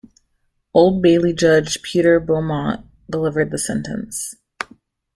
[0.73, 4.33] Old Bailey judge Peter Beaumont delivered the sentence.